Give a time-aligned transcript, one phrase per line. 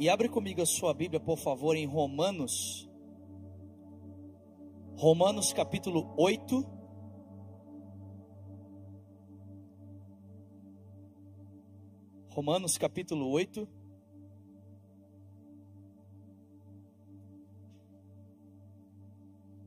[0.00, 2.88] E abre comigo a sua Bíblia, por favor, em Romanos.
[4.96, 6.64] Romanos capítulo 8.
[12.28, 13.68] Romanos capítulo 8.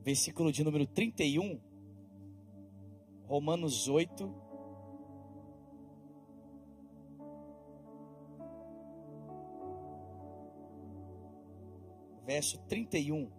[0.02, 1.60] Versículo de número 31.
[3.26, 4.34] Romanos 8,
[12.32, 13.30] verso 31.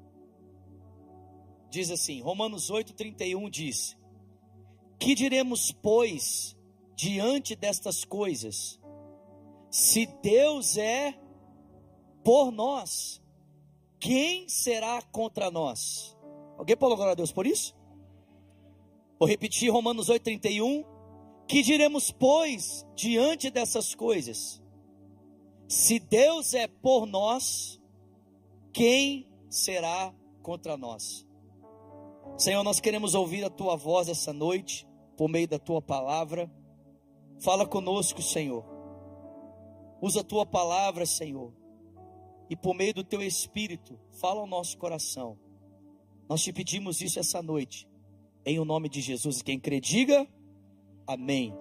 [1.70, 3.98] Diz assim: Romanos 8, 31 diz:
[5.00, 6.56] Que diremos, pois,
[6.96, 8.80] diante destas coisas?
[9.72, 11.20] Se Deus é
[12.24, 13.20] por nós,
[14.00, 16.16] quem será contra nós?
[16.56, 17.76] Alguém pode glória a Deus por isso?
[19.18, 20.86] Vou repetir Romanos 8, 31.
[21.48, 24.62] Que diremos, pois, diante dessas coisas?
[25.68, 27.82] Se Deus é por nós,
[28.74, 31.26] quem será contra nós?
[32.38, 36.52] Senhor, nós queremos ouvir a tua voz essa noite, por meio da tua palavra.
[37.40, 38.66] Fala conosco, Senhor.
[40.02, 41.54] Usa a tua palavra, Senhor.
[42.50, 45.38] E por meio do teu espírito, fala ao nosso coração.
[46.28, 47.88] Nós te pedimos isso essa noite.
[48.46, 49.42] Em o nome de Jesus.
[49.42, 50.28] Quem crê, diga
[51.06, 51.54] amém.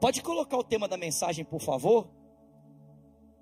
[0.00, 2.08] Pode colocar o tema da mensagem, por favor?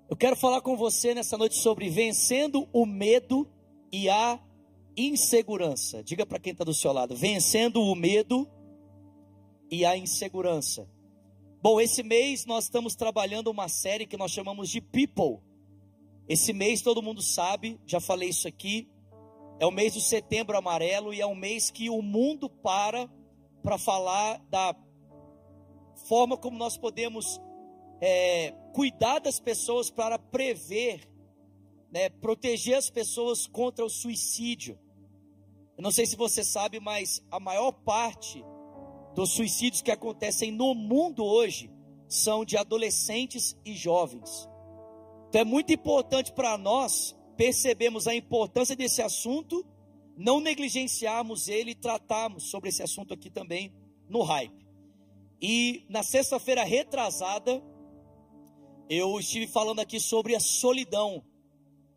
[0.09, 3.47] Eu quero falar com você nessa noite sobre vencendo o medo
[3.91, 4.39] e a
[4.97, 6.03] insegurança.
[6.03, 8.49] Diga para quem está do seu lado: vencendo o medo
[9.69, 10.89] e a insegurança.
[11.61, 15.43] Bom, esse mês nós estamos trabalhando uma série que nós chamamos de People.
[16.27, 18.89] Esse mês todo mundo sabe, já falei isso aqui,
[19.59, 23.07] é o mês do setembro amarelo e é um mês que o mundo para
[23.61, 24.75] para falar da
[26.07, 27.39] forma como nós podemos
[28.01, 31.07] é, cuidar das pessoas para prever,
[31.91, 34.79] né, proteger as pessoas contra o suicídio.
[35.77, 38.43] Eu não sei se você sabe, mas a maior parte
[39.15, 41.71] dos suicídios que acontecem no mundo hoje
[42.07, 44.49] são de adolescentes e jovens.
[45.29, 49.65] Então é muito importante para nós percebermos a importância desse assunto,
[50.17, 53.73] não negligenciarmos ele e tratarmos sobre esse assunto aqui também
[54.09, 54.67] no hype.
[55.41, 57.63] E na sexta-feira retrasada,
[58.89, 61.23] eu estive falando aqui sobre a solidão,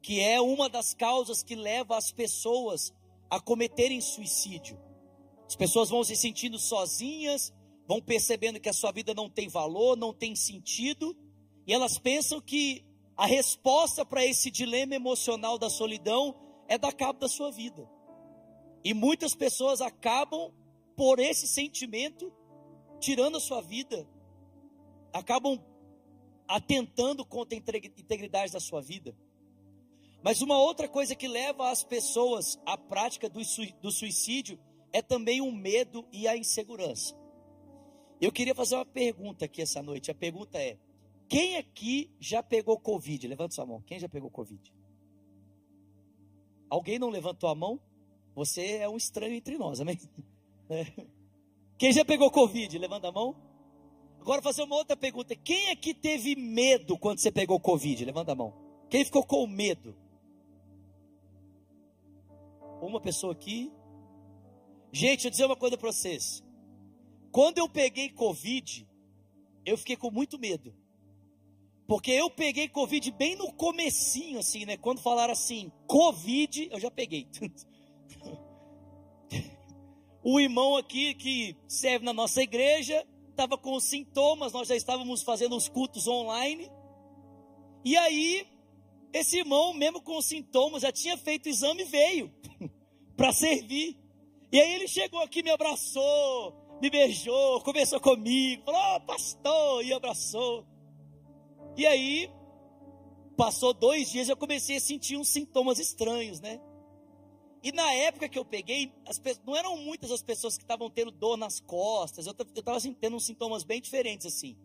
[0.02, 2.92] que é uma das causas que leva as pessoas
[3.30, 4.78] a cometerem suicídio.
[5.46, 7.50] As pessoas vão se sentindo sozinhas,
[7.88, 11.16] vão percebendo que a sua vida não tem valor, não tem sentido,
[11.66, 12.84] e elas pensam que
[13.16, 16.34] a resposta para esse dilema emocional da solidão
[16.68, 17.88] é dar cabo da sua vida.
[18.84, 20.52] E muitas pessoas acabam,
[20.96, 22.30] por esse sentimento,
[23.00, 24.06] tirando a sua vida,
[25.12, 25.58] acabam
[26.52, 29.16] atentando contra a integridade da sua vida.
[30.22, 34.58] Mas uma outra coisa que leva as pessoas à prática do suicídio
[34.92, 37.16] é também o medo e a insegurança.
[38.20, 40.10] Eu queria fazer uma pergunta aqui essa noite.
[40.10, 40.78] A pergunta é:
[41.26, 43.26] quem aqui já pegou Covid?
[43.26, 43.80] Levanta sua mão.
[43.86, 44.72] Quem já pegou Covid?
[46.68, 47.80] Alguém não levantou a mão?
[48.34, 49.98] Você é um estranho entre nós, amém?
[50.70, 50.86] É.
[51.76, 52.78] Quem já pegou Covid?
[52.78, 53.51] Levanta a mão.
[54.22, 55.34] Agora fazer uma outra pergunta.
[55.34, 58.04] Quem aqui teve medo quando você pegou Covid?
[58.04, 58.54] Levanta a mão.
[58.88, 59.96] Quem ficou com medo?
[62.80, 63.72] Uma pessoa aqui.
[64.92, 66.40] Gente, eu dizer uma coisa para vocês.
[67.32, 68.88] Quando eu peguei Covid,
[69.66, 70.72] eu fiquei com muito medo.
[71.88, 74.76] Porque eu peguei Covid bem no comecinho, assim, né?
[74.76, 77.26] Quando falaram assim, Covid, eu já peguei.
[80.22, 85.56] o irmão aqui que serve na nossa igreja, estava com sintomas, nós já estávamos fazendo
[85.56, 86.70] os cultos online.
[87.84, 88.46] E aí,
[89.12, 92.32] esse irmão, mesmo com sintomas, já tinha feito o exame e veio
[93.16, 93.98] para servir.
[94.52, 99.92] E aí ele chegou aqui, me abraçou, me beijou, conversou comigo, falou, oh, pastor, e
[99.92, 100.66] abraçou.
[101.76, 102.30] E aí,
[103.36, 106.60] passou dois dias, eu comecei a sentir uns sintomas estranhos, né?
[107.62, 111.12] E na época que eu peguei, as, não eram muitas as pessoas que estavam tendo
[111.12, 114.56] dor nas costas, eu estava assim, tendo uns sintomas bem diferentes assim.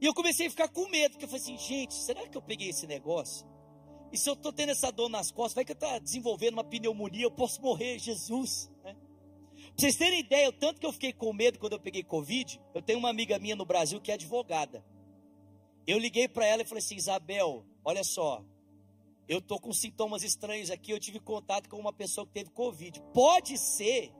[0.00, 2.42] E eu comecei a ficar com medo, porque eu falei assim, gente, será que eu
[2.42, 3.46] peguei esse negócio?
[4.10, 6.64] E se eu estou tendo essa dor nas costas, vai que eu estou desenvolvendo uma
[6.64, 8.70] pneumonia, eu posso morrer, Jesus.
[8.82, 8.96] Né?
[9.76, 12.82] Vocês terem ideia, o tanto que eu fiquei com medo quando eu peguei Covid, eu
[12.82, 14.84] tenho uma amiga minha no Brasil que é advogada.
[15.86, 18.44] Eu liguei para ela e falei assim, Isabel, olha só,
[19.28, 23.00] eu estou com sintomas estranhos aqui, eu tive contato com uma pessoa que teve Covid.
[23.12, 24.12] Pode ser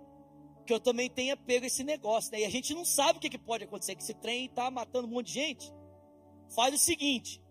[0.65, 2.41] que eu também tenha pego esse negócio, né?
[2.41, 5.09] E a gente não sabe o que, que pode acontecer, que esse trem está matando
[5.09, 5.73] um monte de gente.
[6.55, 7.43] Faz o seguinte,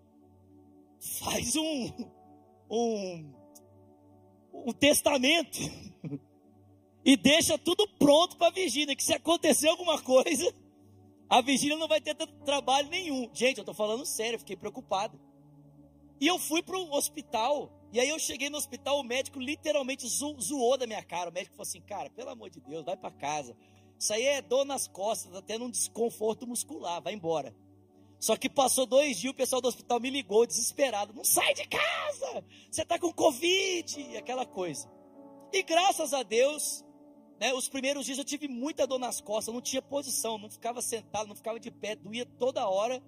[1.20, 1.92] faz um,
[2.70, 3.34] um,
[4.54, 5.60] um testamento
[7.04, 10.54] e deixa tudo pronto para a Virgínia, que se acontecer alguma coisa,
[11.30, 12.16] a Virgínia não vai ter
[12.46, 13.30] trabalho nenhum.
[13.34, 15.20] Gente, eu estou falando sério, fiquei preocupado.
[16.22, 17.72] E eu fui para o hospital.
[17.92, 21.32] E aí eu cheguei no hospital, o médico literalmente zo zoou da minha cara.
[21.32, 23.58] O médico falou assim, cara, pelo amor de Deus, vai para casa.
[23.98, 27.56] Isso aí é dor nas costas, até num desconforto muscular, vai embora.
[28.20, 31.12] Só que passou dois dias, o pessoal do hospital me ligou, desesperado.
[31.12, 32.46] Não sai de casa!
[32.70, 34.16] Você está com Covid!
[34.16, 34.88] Aquela coisa.
[35.52, 36.86] E graças a Deus,
[37.40, 40.84] né, os primeiros dias eu tive muita dor nas costas, não tinha posição, não ficava
[40.84, 43.02] sentado, não ficava de pé, doía toda hora.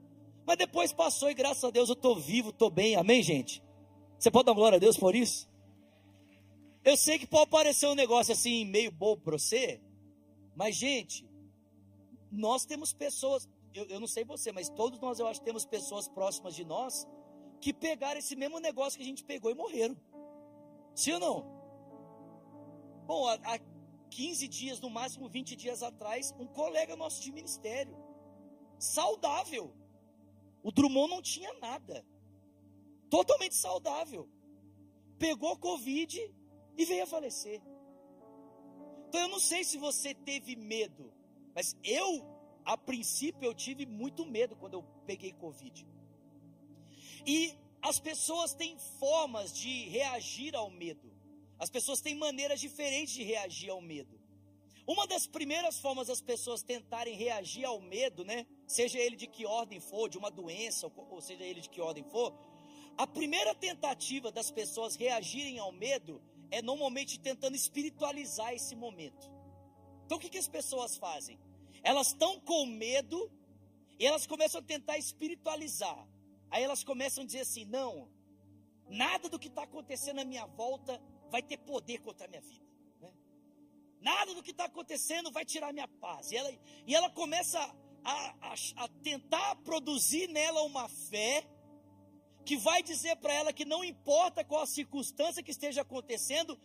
[0.45, 2.95] Mas depois passou e graças a Deus eu estou vivo, estou bem.
[2.95, 3.63] Amém, gente?
[4.19, 5.49] Você pode dar glória a Deus por isso?
[6.83, 9.81] Eu sei que pode parecer um negócio assim meio bobo para você,
[10.53, 11.25] mas gente,
[12.29, 15.65] nós temos pessoas, eu, eu não sei você, mas todos nós eu acho que temos
[15.65, 17.07] pessoas próximas de nós
[17.61, 19.95] que pegaram esse mesmo negócio que a gente pegou e morreram.
[20.93, 21.63] Sim ou não?
[23.05, 23.59] Bom, há, há
[24.09, 27.95] 15 dias, no máximo 20 dias atrás, um colega nosso de ministério,
[28.77, 29.73] saudável.
[30.63, 32.05] O Drummond não tinha nada.
[33.09, 34.27] Totalmente saudável.
[35.19, 36.33] Pegou Covid
[36.77, 37.61] e veio a falecer.
[39.09, 41.13] Então eu não sei se você teve medo,
[41.53, 42.33] mas eu
[42.65, 45.85] a princípio eu tive muito medo quando eu peguei Covid.
[47.25, 51.11] E as pessoas têm formas de reagir ao medo.
[51.59, 54.19] As pessoas têm maneiras diferentes de reagir ao medo.
[54.87, 58.45] Uma das primeiras formas das pessoas tentarem reagir ao medo, né?
[58.73, 62.03] Seja ele de que ordem for, de uma doença, ou seja ele de que ordem
[62.05, 62.33] for,
[62.97, 69.31] a primeira tentativa das pessoas reagirem ao medo é normalmente tentando espiritualizar esse momento.
[70.03, 71.39] Então o que, que as pessoas fazem?
[71.83, 73.31] Elas estão com medo
[73.99, 76.07] e elas começam a tentar espiritualizar.
[76.49, 78.09] Aí elas começam a dizer assim: não,
[78.89, 80.99] nada do que está acontecendo à minha volta
[81.29, 82.65] vai ter poder contra a minha vida.
[82.99, 83.13] Né?
[84.01, 86.31] Nada do que está acontecendo vai tirar minha paz.
[86.31, 86.51] E ela,
[86.87, 87.59] e ela começa
[88.03, 91.45] a, a, a tentar produzir nela uma fé
[92.45, 96.59] que vai dizer para ela que não importa qual a circunstância que esteja acontecendo,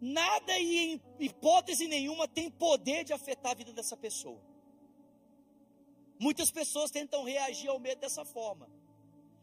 [0.00, 4.40] nada e em hipótese nenhuma tem poder de afetar a vida dessa pessoa.
[6.18, 8.68] Muitas pessoas tentam reagir ao medo dessa forma.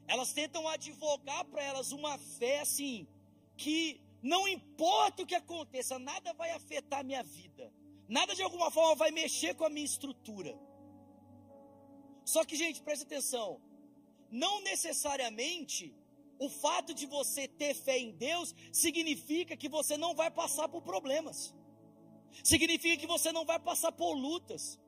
[0.07, 3.07] Elas tentam advogar para elas uma fé assim,
[3.57, 7.71] que não importa o que aconteça, nada vai afetar a minha vida.
[8.07, 10.57] Nada de alguma forma vai mexer com a minha estrutura.
[12.25, 13.61] Só que, gente, preste atenção.
[14.29, 15.93] Não necessariamente
[16.39, 20.81] o fato de você ter fé em Deus significa que você não vai passar por
[20.81, 21.53] problemas.
[22.43, 24.79] Significa que você não vai passar por lutas.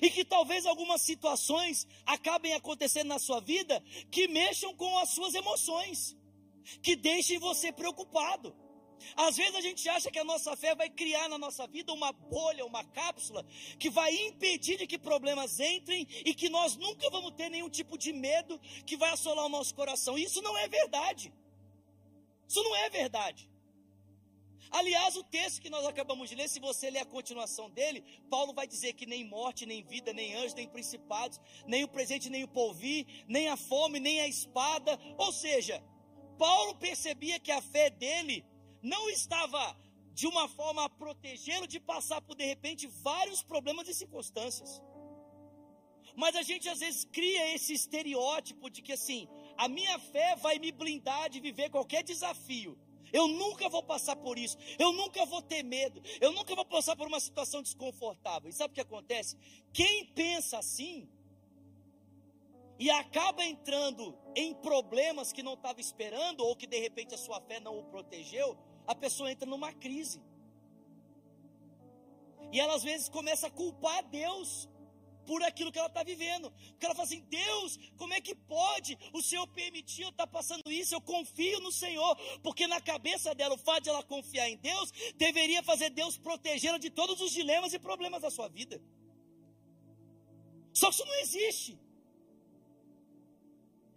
[0.00, 5.34] E que talvez algumas situações acabem acontecendo na sua vida que mexam com as suas
[5.34, 6.16] emoções,
[6.80, 8.54] que deixem você preocupado.
[9.16, 12.12] Às vezes a gente acha que a nossa fé vai criar na nossa vida uma
[12.12, 13.44] bolha, uma cápsula,
[13.78, 17.96] que vai impedir de que problemas entrem e que nós nunca vamos ter nenhum tipo
[17.96, 20.18] de medo que vai assolar o nosso coração.
[20.18, 21.32] Isso não é verdade.
[22.48, 23.52] Isso não é verdade.
[24.72, 28.54] Aliás, o texto que nós acabamos de ler, se você ler a continuação dele, Paulo
[28.54, 32.42] vai dizer que nem morte, nem vida, nem anjos, nem principados, nem o presente, nem
[32.42, 34.98] o porvir, nem a fome, nem a espada.
[35.18, 35.84] Ou seja,
[36.38, 38.44] Paulo percebia que a fé dele
[38.82, 39.76] não estava
[40.12, 44.82] de uma forma a protegê-lo de passar por de repente vários problemas e circunstâncias.
[46.14, 50.58] Mas a gente às vezes cria esse estereótipo de que assim, a minha fé vai
[50.58, 52.78] me blindar de viver qualquer desafio.
[53.12, 54.56] Eu nunca vou passar por isso.
[54.78, 56.02] Eu nunca vou ter medo.
[56.20, 58.48] Eu nunca vou passar por uma situação desconfortável.
[58.48, 59.36] E sabe o que acontece?
[59.72, 61.08] Quem pensa assim
[62.78, 67.40] e acaba entrando em problemas que não estava esperando ou que de repente a sua
[67.40, 70.20] fé não o protegeu, a pessoa entra numa crise.
[72.52, 74.68] E ela às vezes começa a culpar Deus
[75.26, 76.50] por aquilo que ela está vivendo.
[76.70, 80.32] Porque ela fala assim: Deus, como é que pode o Senhor permitir eu estar tá
[80.32, 80.94] passando isso?
[80.94, 82.16] Eu confio no Senhor.
[82.42, 86.78] Porque na cabeça dela, o fato de ela confiar em Deus, deveria fazer Deus protegê-la
[86.78, 88.80] de todos os dilemas e problemas da sua vida.
[90.72, 91.78] Só que isso não existe.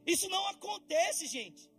[0.06, 1.75] Isso não acontece, gente.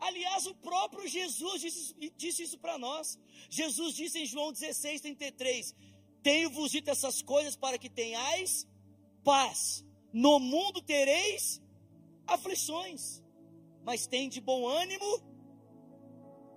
[0.00, 3.18] Aliás, o próprio Jesus disse, disse isso para nós.
[3.50, 5.74] Jesus disse em João 16, 33:
[6.22, 8.66] Tenho-vos dito essas coisas para que tenhais
[9.22, 9.84] paz.
[10.12, 11.62] No mundo tereis
[12.26, 13.22] aflições,
[13.84, 15.22] mas tem de bom ânimo.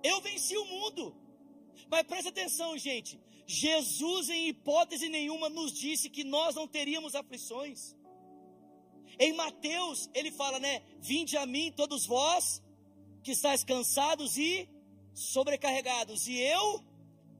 [0.02, 1.14] Eu venci o mundo.
[1.90, 3.20] Mas presta atenção, gente.
[3.46, 7.94] Jesus, em hipótese nenhuma, nos disse que nós não teríamos aflições.
[9.18, 10.82] Em Mateus, ele fala, né?
[10.98, 12.63] Vinde a mim, todos vós
[13.24, 14.68] que estáis cansados e
[15.14, 16.84] sobrecarregados, e eu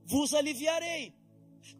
[0.06, 1.12] vos aliviarei.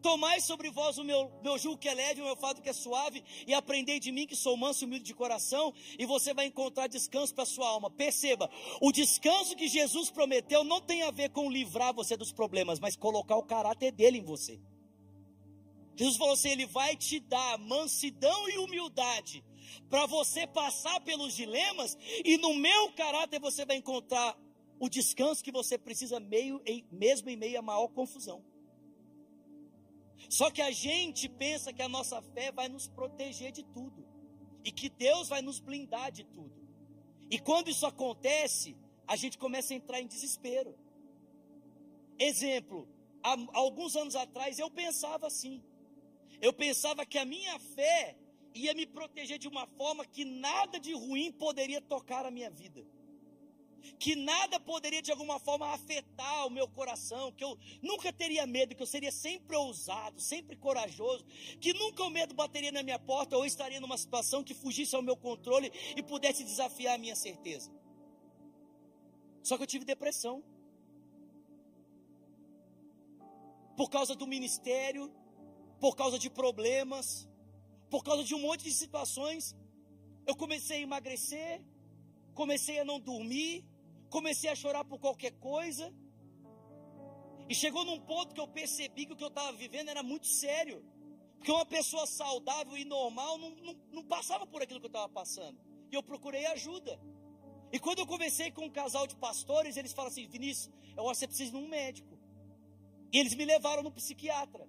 [0.01, 2.73] Tomai sobre vós o meu, meu jugo que é leve, o meu fato que é
[2.73, 6.45] suave, e aprendei de mim que sou manso e humilde de coração, e você vai
[6.45, 7.89] encontrar descanso para a sua alma.
[7.89, 8.49] Perceba,
[8.81, 12.95] o descanso que Jesus prometeu não tem a ver com livrar você dos problemas, mas
[12.95, 14.59] colocar o caráter dele em você.
[15.95, 19.43] Jesus falou assim: Ele vai te dar mansidão e humildade
[19.89, 24.37] para você passar pelos dilemas, e no meu caráter você vai encontrar
[24.79, 28.43] o descanso que você precisa, meio, mesmo em meio à maior confusão.
[30.29, 34.05] Só que a gente pensa que a nossa fé vai nos proteger de tudo,
[34.63, 36.51] e que Deus vai nos blindar de tudo.
[37.29, 38.75] E quando isso acontece,
[39.07, 40.75] a gente começa a entrar em desespero.
[42.17, 42.87] Exemplo,
[43.23, 45.63] há alguns anos atrás eu pensava assim.
[46.41, 48.17] Eu pensava que a minha fé
[48.55, 52.85] ia me proteger de uma forma que nada de ruim poderia tocar a minha vida.
[53.99, 58.73] Que nada poderia de alguma forma afetar o meu coração, que eu nunca teria medo,
[58.73, 61.23] que eu seria sempre ousado, sempre corajoso,
[61.59, 65.03] que nunca o medo bateria na minha porta ou estaria numa situação que fugisse ao
[65.03, 67.71] meu controle e pudesse desafiar a minha certeza.
[69.43, 70.43] Só que eu tive depressão.
[73.77, 75.13] Por causa do ministério,
[75.79, 77.29] por causa de problemas,
[77.89, 79.55] por causa de um monte de situações,
[80.25, 81.61] eu comecei a emagrecer,
[82.33, 83.65] comecei a não dormir,
[84.09, 85.93] comecei a chorar por qualquer coisa.
[87.47, 90.27] E chegou num ponto que eu percebi que o que eu estava vivendo era muito
[90.27, 90.83] sério.
[91.37, 95.09] Porque uma pessoa saudável e normal não, não, não passava por aquilo que eu estava
[95.09, 95.59] passando.
[95.91, 96.99] E eu procurei ajuda.
[97.71, 101.13] E quando eu conversei com um casal de pastores, eles falam assim: Vinícius, eu acho
[101.13, 102.17] que você precisa de um médico.
[103.11, 104.67] E eles me levaram no psiquiatra.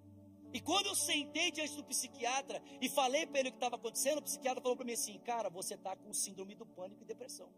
[0.53, 4.19] E quando eu sentei diante do psiquiatra e falei para ele o que estava acontecendo,
[4.19, 7.51] o psiquiatra falou para mim assim: Cara, você está com síndrome do pânico e depressão.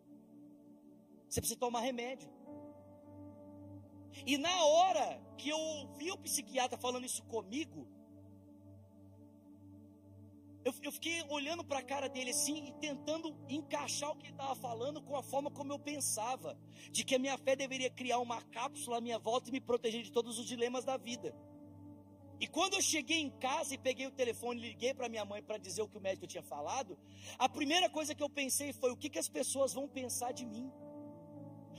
[1.28, 2.30] Você precisa tomar remédio.
[4.26, 7.87] E na hora que eu ouvi o psiquiatra falando isso comigo,
[10.64, 14.33] eu, eu fiquei olhando para a cara dele assim e tentando encaixar o que ele
[14.33, 16.59] estava falando com a forma como eu pensava,
[16.90, 20.02] de que a minha fé deveria criar uma cápsula à minha volta e me proteger
[20.02, 21.35] de todos os dilemas da vida.
[22.40, 25.59] E quando eu cheguei em casa e peguei o telefone liguei para minha mãe para
[25.59, 26.97] dizer o que o médico tinha falado,
[27.38, 30.47] a primeira coisa que eu pensei foi: o que, que as pessoas vão pensar de
[30.47, 30.71] mim?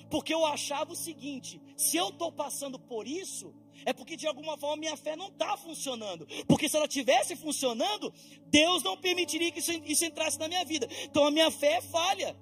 [0.10, 3.54] Porque eu achava o seguinte: se eu estou passando por isso,
[3.86, 6.28] é porque de alguma forma minha fé não está funcionando.
[6.48, 8.14] Porque se ela tivesse funcionando,
[8.48, 10.88] Deus não permitiria que isso, isso entrasse na minha vida.
[11.04, 12.36] Então a minha fé é falha.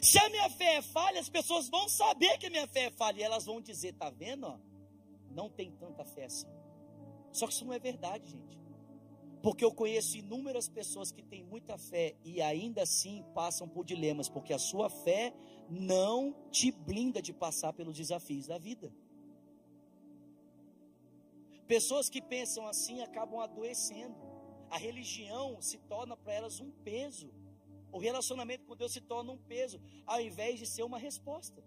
[0.00, 2.90] Se a minha fé é falha, as pessoas vão saber que a minha fé é
[2.90, 3.20] falha.
[3.20, 4.46] E elas vão dizer: tá vendo?
[4.46, 4.58] Ó,
[5.30, 6.59] não tem tanta fé assim.
[7.32, 8.58] Só que isso não é verdade, gente.
[9.42, 14.28] Porque eu conheço inúmeras pessoas que têm muita fé e ainda assim passam por dilemas,
[14.28, 15.32] porque a sua fé
[15.68, 18.92] não te blinda de passar pelos desafios da vida.
[21.66, 24.16] Pessoas que pensam assim acabam adoecendo.
[24.68, 27.32] A religião se torna para elas um peso.
[27.92, 31.62] O relacionamento com Deus se torna um peso, ao invés de ser uma resposta.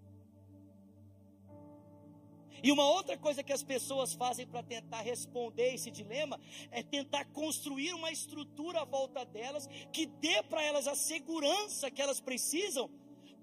[2.64, 6.40] E uma outra coisa que as pessoas fazem para tentar responder esse dilema
[6.72, 12.02] é tentar construir uma estrutura à volta delas que dê para elas a segurança que
[12.02, 12.90] elas precisam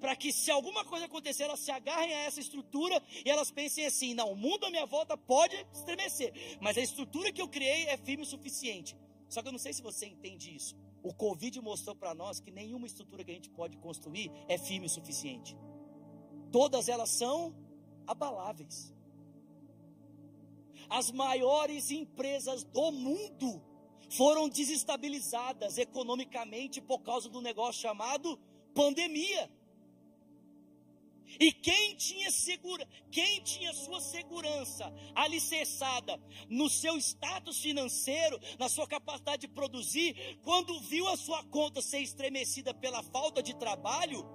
[0.01, 3.85] para que se alguma coisa acontecer, elas se agarrem a essa estrutura e elas pensem
[3.85, 7.87] assim: não, o mundo à minha volta pode estremecer, mas a estrutura que eu criei
[7.89, 8.97] é firme o suficiente.
[9.29, 10.75] Só que eu não sei se você entende isso.
[11.03, 14.87] O Covid mostrou para nós que nenhuma estrutura que a gente pode construir é firme
[14.87, 15.55] o suficiente.
[16.51, 17.55] Todas elas são
[18.07, 18.95] abaláveis
[20.91, 23.63] as maiores empresas do mundo
[24.11, 28.37] foram desestabilizadas economicamente por causa do negócio chamado
[28.75, 29.51] pandemia.
[31.39, 38.87] E quem tinha segura, quem tinha sua segurança alicerçada no seu status financeiro, na sua
[38.89, 44.27] capacidade de produzir, quando viu a sua conta ser estremecida pela falta de trabalho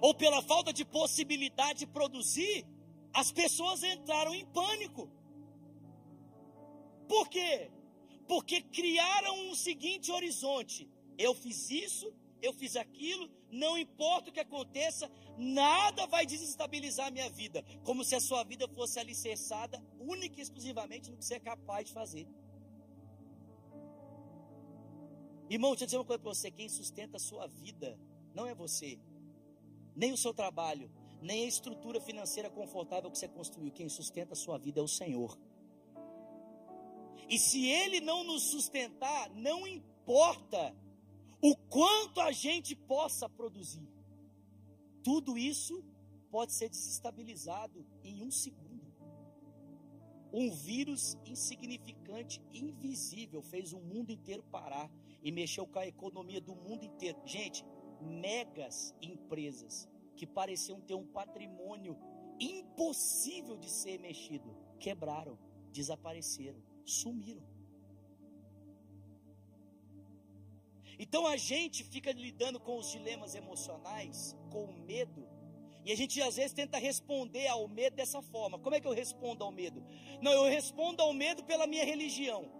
[0.00, 2.64] ou pela falta de possibilidade de produzir,
[3.12, 5.10] as pessoas entraram em pânico.
[7.08, 7.70] Por quê?
[8.26, 12.12] Porque criaram um seguinte horizonte: eu fiz isso,
[12.42, 18.04] eu fiz aquilo, não importa o que aconteça, nada vai desestabilizar a minha vida, como
[18.04, 21.92] se a sua vida fosse alicerçada única e exclusivamente no que você é capaz de
[21.92, 22.28] fazer.
[25.48, 27.98] Irmão, deixa eu dizer uma coisa para você: quem sustenta a sua vida
[28.34, 28.98] não é você,
[29.96, 30.90] nem o seu trabalho,
[31.22, 33.72] nem a estrutura financeira confortável que você construiu.
[33.72, 35.38] Quem sustenta a sua vida é o Senhor.
[37.28, 40.74] E se Ele não nos sustentar, não importa
[41.42, 43.86] o quanto a gente possa produzir.
[45.02, 45.84] Tudo isso
[46.30, 48.68] pode ser desestabilizado em um segundo.
[50.32, 54.90] Um vírus insignificante, invisível, fez o mundo inteiro parar
[55.22, 57.18] e mexeu com a economia do mundo inteiro.
[57.24, 57.64] Gente,
[58.00, 61.96] megas empresas que pareciam ter um patrimônio
[62.38, 65.38] impossível de ser mexido, quebraram,
[65.72, 67.46] desapareceram, sumiram.
[70.98, 75.28] Então a gente fica lidando com os dilemas emocionais, com o medo,
[75.84, 78.58] e a gente às vezes tenta responder ao medo dessa forma.
[78.58, 79.82] Como é que eu respondo ao medo?
[80.20, 82.50] Não, eu respondo ao medo pela minha religião.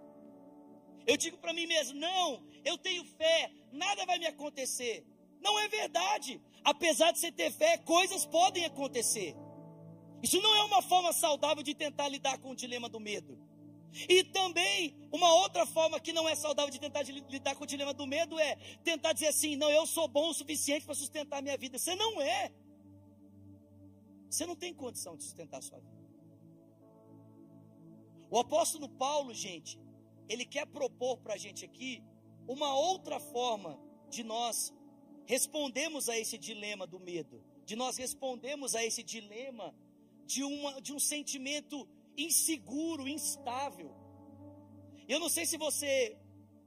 [1.05, 5.05] Eu digo para mim mesmo: não, eu tenho fé, nada vai me acontecer.
[5.41, 6.41] Não é verdade.
[6.63, 9.35] Apesar de você ter fé, coisas podem acontecer.
[10.21, 13.38] Isso não é uma forma saudável de tentar lidar com o dilema do medo.
[14.07, 17.93] E também, uma outra forma que não é saudável de tentar lidar com o dilema
[17.93, 21.41] do medo é tentar dizer assim: não, eu sou bom o suficiente para sustentar a
[21.41, 21.77] minha vida.
[21.77, 22.51] Você não é.
[24.29, 25.99] Você não tem condição de sustentar a sua vida.
[28.29, 29.79] O apóstolo Paulo, gente,
[30.27, 32.03] ele quer propor para a gente aqui
[32.47, 33.79] uma outra forma
[34.09, 34.73] de nós
[35.25, 39.73] respondermos a esse dilema do medo, de nós respondermos a esse dilema
[40.25, 41.87] de, uma, de um sentimento
[42.23, 43.95] inseguro, instável.
[45.07, 46.17] Eu não sei se você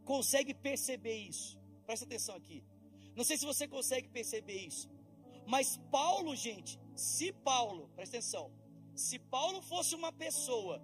[0.04, 1.58] consegue perceber isso.
[1.86, 2.64] Presta atenção aqui.
[3.14, 4.88] Não sei se você consegue perceber isso.
[5.46, 8.52] Mas Paulo, gente, se Paulo, presta atenção,
[8.94, 10.82] se Paulo fosse uma pessoa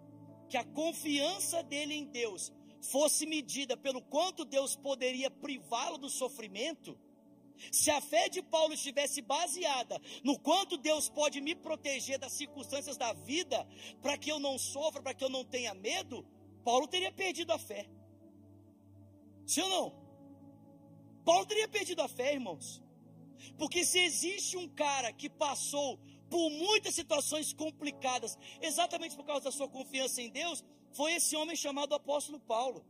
[0.49, 6.99] que a confiança dele em Deus fosse medida pelo quanto Deus poderia privá-lo do sofrimento,
[7.73, 12.97] se a fé de Paulo estivesse baseada no quanto Deus pode me proteger das circunstâncias
[12.97, 13.67] da vida,
[14.03, 16.25] para que eu não sofra, para que eu não tenha medo,
[16.65, 17.89] Paulo teria perdido a fé.
[19.47, 20.09] Sim ou não?
[21.25, 22.83] Paulo teria perdido a fé, irmãos.
[23.57, 25.99] Porque se existe um cara que passou
[26.29, 31.57] por muitas situações complicadas, exatamente por causa da sua confiança em Deus, foi esse homem
[31.57, 32.85] chamado apóstolo Paulo.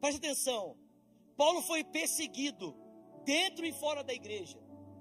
[0.00, 0.76] Preste atenção.
[1.36, 2.74] Paulo foi perseguido
[3.24, 4.58] dentro e fora da igreja.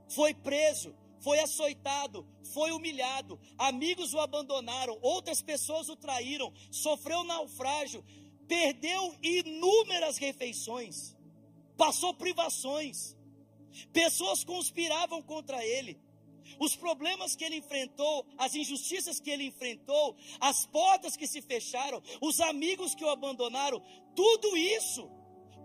[0.07, 8.03] Foi preso, foi açoitado, foi humilhado, amigos o abandonaram, outras pessoas o traíram, sofreu naufrágio,
[8.47, 11.15] perdeu inúmeras refeições,
[11.77, 13.15] passou privações,
[13.93, 15.99] pessoas conspiravam contra ele.
[16.60, 22.01] Os problemas que ele enfrentou, as injustiças que ele enfrentou, as portas que se fecharam,
[22.19, 23.81] os amigos que o abandonaram,
[24.15, 25.10] tudo isso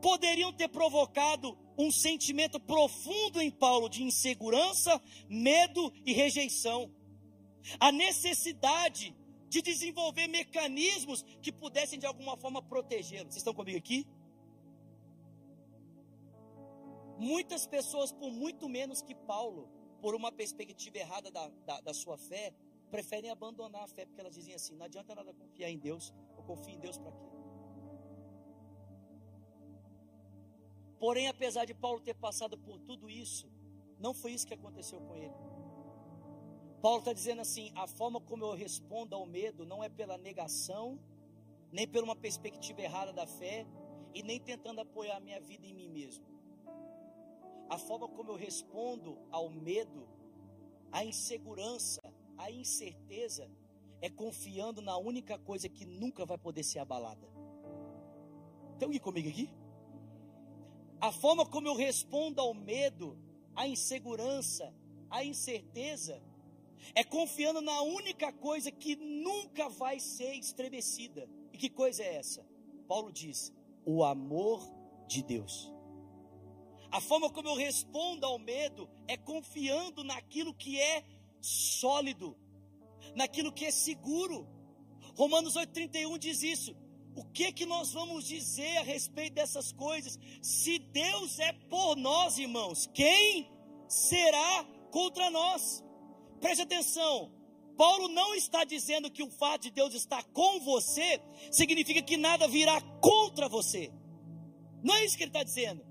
[0.01, 6.91] poderiam ter provocado um sentimento profundo em Paulo de insegurança, medo e rejeição.
[7.79, 9.15] A necessidade
[9.49, 13.25] de desenvolver mecanismos que pudessem de alguma forma protegê-lo.
[13.25, 14.07] Vocês estão comigo aqui?
[17.19, 19.69] Muitas pessoas, por muito menos que Paulo,
[20.03, 22.53] por uma perspectiva errada da, da, da, sua fé,
[22.91, 26.43] preferem abandonar a fé, porque elas dizem assim: não adianta nada confiar em Deus, eu
[26.45, 27.36] confio em Deus para quê?
[30.99, 33.49] Porém, apesar de Paulo ter passado por tudo isso,
[33.99, 35.35] não foi isso que aconteceu com ele.
[36.81, 40.99] Paulo está dizendo assim: a forma como eu respondo ao medo não é pela negação,
[41.73, 43.67] nem por uma perspectiva errada da fé,
[44.15, 46.25] e nem tentando apoiar a minha vida em mim mesmo.
[47.69, 50.09] A forma como eu respondo ao medo,
[50.93, 52.01] à insegurança,
[52.39, 53.51] à incerteza,
[54.01, 57.27] é confiando na única coisa que nunca vai poder ser abalada.
[58.79, 59.51] Tem alguém comigo aqui?
[61.01, 63.19] A forma como eu respondo ao medo,
[63.55, 64.75] à insegurança,
[65.11, 66.23] à incerteza,
[66.95, 71.29] é confiando na única coisa que nunca vai ser estremecida.
[71.53, 72.47] E que coisa é essa?
[72.89, 73.53] Paulo diz:
[73.85, 74.63] o amor
[75.07, 75.73] de Deus.
[76.91, 81.05] A forma como eu respondo ao medo é confiando naquilo que é
[81.41, 82.37] sólido,
[83.15, 84.49] naquilo que é seguro.
[85.15, 86.77] Romanos 8,31 diz isso
[87.17, 90.19] o que que nós vamos dizer a respeito dessas coisas?
[90.43, 93.51] Se Deus é por nós, irmãos, quem
[93.89, 95.83] será contra nós?
[96.41, 97.33] Preste atenção.
[97.77, 102.47] Paulo não está dizendo que o fato de Deus estar com você significa que nada
[102.47, 103.91] virá contra você.
[104.83, 105.85] Não é isso que ele está dizendo.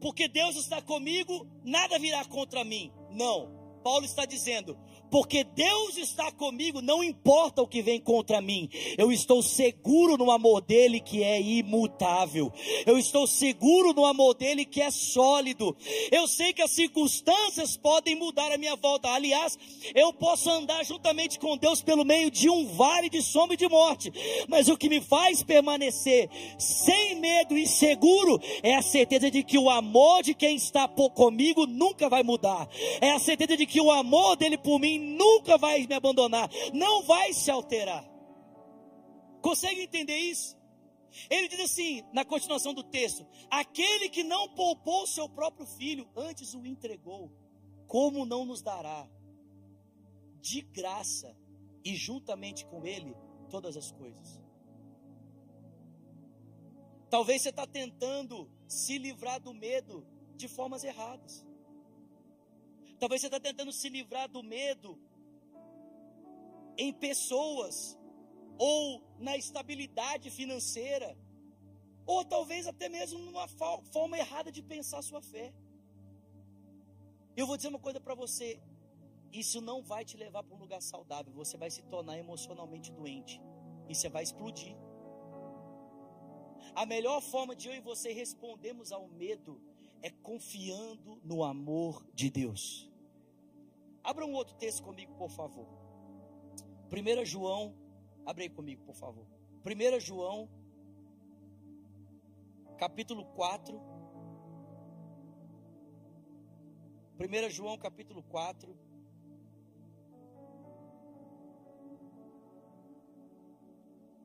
[0.00, 2.92] Porque Deus está comigo, nada virá contra mim.
[3.10, 3.80] Não.
[3.82, 4.78] Paulo está dizendo:
[5.10, 10.30] porque Deus está comigo, não importa o que vem contra mim, eu estou seguro no
[10.30, 12.52] amor dele que é imutável,
[12.86, 15.76] eu estou seguro no amor dele que é sólido.
[16.10, 19.58] Eu sei que as circunstâncias podem mudar a minha volta, aliás,
[19.94, 23.68] eu posso andar juntamente com Deus pelo meio de um vale de sombra e de
[23.68, 24.12] morte,
[24.48, 29.58] mas o que me faz permanecer sem medo e seguro é a certeza de que
[29.58, 32.68] o amor de quem está comigo nunca vai mudar,
[33.00, 37.02] é a certeza de que o amor dele por mim nunca vai me abandonar, não
[37.02, 38.04] vai se alterar.
[39.40, 40.56] Consegue entender isso?
[41.30, 46.54] Ele diz assim, na continuação do texto: aquele que não poupou seu próprio filho, antes
[46.54, 47.30] o entregou,
[47.86, 49.08] como não nos dará
[50.40, 51.36] de graça
[51.84, 53.14] e juntamente com ele
[53.48, 54.42] todas as coisas?
[57.08, 60.04] Talvez você está tentando se livrar do medo
[60.36, 61.46] de formas erradas.
[63.04, 64.98] Talvez você está tentando se livrar do medo
[66.78, 67.98] em pessoas,
[68.56, 71.14] ou na estabilidade financeira,
[72.06, 73.46] ou talvez até mesmo numa
[73.92, 75.52] forma errada de pensar sua fé.
[77.36, 78.58] Eu vou dizer uma coisa para você:
[79.30, 83.38] isso não vai te levar para um lugar saudável, você vai se tornar emocionalmente doente
[83.86, 84.74] e você vai explodir.
[86.74, 89.60] A melhor forma de eu e você respondermos ao medo
[90.00, 92.93] é confiando no amor de Deus.
[94.04, 95.66] Abra um outro texto comigo, por favor.
[96.92, 97.74] 1 João,
[98.24, 99.26] abre aí comigo, por favor.
[99.64, 100.48] 1 João,
[102.78, 103.80] capítulo 4.
[107.18, 108.76] 1 João, capítulo 4.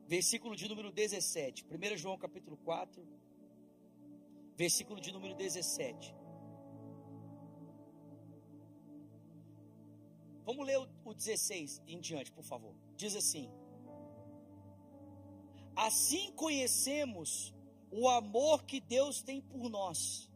[0.06, 1.64] Versículo de número 17.
[1.64, 3.20] 1 João, capítulo 4
[4.60, 6.14] versículo de número 17.
[10.50, 12.74] Vamos ler o, 16 em diante, por favor.
[12.96, 13.48] Diz assim:
[15.76, 17.54] Assim conhecemos
[17.88, 20.28] o amor que Deus tem por nós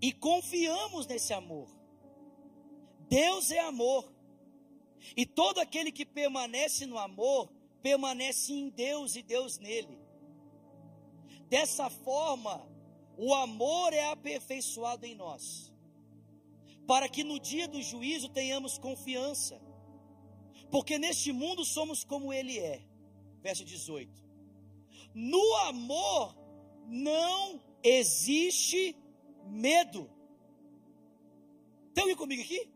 [0.00, 1.68] e confiamos nesse amor.
[3.08, 4.08] Deus é amor,
[5.16, 9.98] e todo aquele que permanece no amor, permanece em Deus e Deus nele.
[11.48, 12.64] Dessa forma,
[13.16, 15.71] o amor é aperfeiçoado em nós,
[16.86, 19.60] para que no dia do juízo tenhamos confiança,
[20.70, 22.82] porque neste mundo somos como Ele é.
[23.40, 24.10] Verso 18:
[25.14, 26.36] No amor
[26.86, 28.96] não existe
[29.46, 30.10] medo.
[31.88, 32.70] Estão aqui comigo aqui?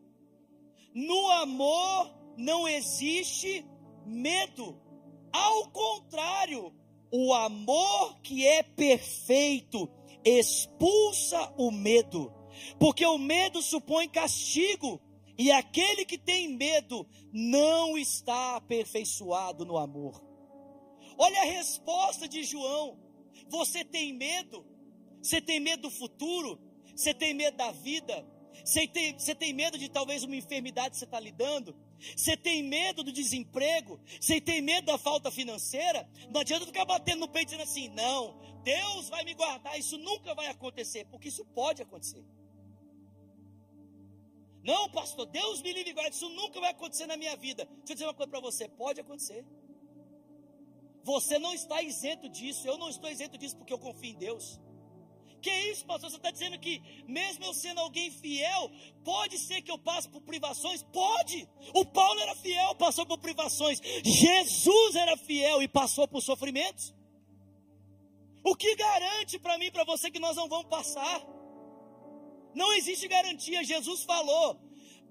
[0.94, 3.64] No amor não existe
[4.04, 4.80] medo.
[5.32, 6.74] Ao contrário,
[7.10, 9.88] o amor que é perfeito
[10.24, 12.32] expulsa o medo,
[12.78, 15.00] porque o medo supõe castigo,
[15.38, 20.22] e aquele que tem medo não está aperfeiçoado no amor.
[21.18, 22.98] Olha a resposta de João:
[23.48, 24.66] você tem medo?
[25.22, 26.60] Você tem medo do futuro?
[26.94, 28.26] Você tem medo da vida?
[28.64, 31.76] Você tem, você tem medo de talvez uma enfermidade que você está lidando?
[32.16, 34.00] Você tem medo do desemprego?
[34.20, 36.08] Você tem medo da falta financeira?
[36.30, 39.78] Não adianta ficar batendo no peito dizendo assim: não, Deus vai me guardar.
[39.78, 42.24] Isso nunca vai acontecer, porque isso pode acontecer.
[44.66, 46.08] Não, pastor, Deus me livre e.
[46.08, 47.64] Isso nunca vai acontecer na minha vida.
[47.66, 49.44] Deixa eu dizer uma coisa para você: pode acontecer.
[51.04, 52.66] Você não está isento disso.
[52.66, 54.58] Eu não estou isento disso porque eu confio em Deus.
[55.40, 56.10] Que isso, pastor?
[56.10, 58.68] Você está dizendo que, mesmo eu sendo alguém fiel,
[59.04, 60.82] pode ser que eu passe por privações?
[60.82, 61.48] Pode!
[61.72, 63.80] O Paulo era fiel, passou por privações.
[64.02, 66.92] Jesus era fiel e passou por sofrimentos.
[68.42, 71.35] O que garante para mim para você que nós não vamos passar?
[72.56, 73.62] Não existe garantia.
[73.62, 74.58] Jesus falou: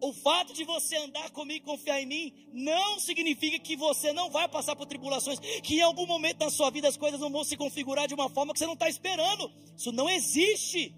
[0.02, 4.32] o fato de você andar comigo e confiar em mim não significa que você não
[4.32, 7.44] vai passar por tribulações, que em algum momento da sua vida as coisas não vão
[7.44, 9.54] se configurar de uma forma que você não está esperando.
[9.78, 10.96] Isso não existe.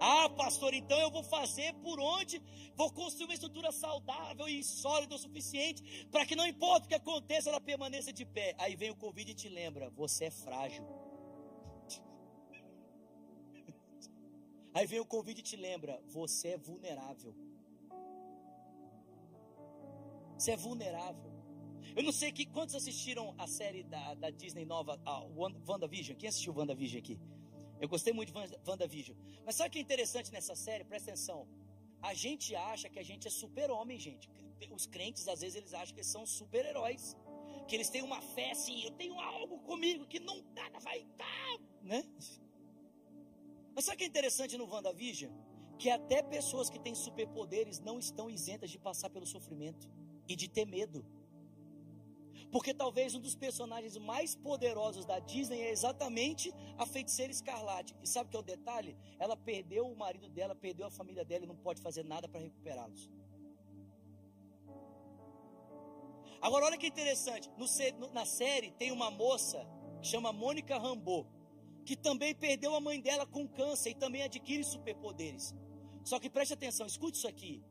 [0.00, 2.40] Ah, pastor, então eu vou fazer por onde?
[2.76, 6.94] Vou construir uma estrutura saudável e sólida o suficiente para que não importa o que
[6.94, 8.54] aconteça, ela permaneça de pé.
[8.58, 10.84] Aí vem o Covid e te lembra: você é frágil.
[14.74, 17.34] Aí vem o convite e te lembra: você é vulnerável.
[20.36, 21.32] Você é vulnerável.
[21.94, 25.20] Eu não sei que quantos assistiram a série da, da Disney nova, a
[25.68, 26.16] WandaVision.
[26.18, 27.20] Quem assistiu WandaVision aqui?
[27.80, 29.16] Eu gostei muito de WandaVision.
[29.44, 30.82] Mas sabe o que é interessante nessa série?
[30.84, 31.46] Presta atenção.
[32.02, 34.28] A gente acha que a gente é super-homem, gente.
[34.70, 37.16] Os crentes, às vezes, eles acham que são super-heróis.
[37.68, 41.58] Que eles têm uma fé assim, eu tenho algo comigo que não nada vai dar,
[41.82, 42.04] né?
[43.74, 45.32] Mas sabe o que é interessante no WandaVision?
[45.78, 49.88] que até pessoas que têm superpoderes não estão isentas de passar pelo sofrimento
[50.28, 51.04] e de ter medo.
[52.50, 57.96] Porque talvez um dos personagens mais poderosos da Disney é exatamente a feiticeira escarlate.
[58.00, 58.96] E sabe o que é o detalhe?
[59.18, 62.40] Ela perdeu o marido dela, perdeu a família dela e não pode fazer nada para
[62.40, 63.10] recuperá-los.
[66.40, 69.66] Agora, olha que interessante: no, na série tem uma moça
[70.00, 71.26] que chama Mônica Rambeau,
[71.84, 75.54] que também perdeu a mãe dela com câncer e também adquire superpoderes.
[76.04, 77.62] Só que preste atenção, escute isso aqui.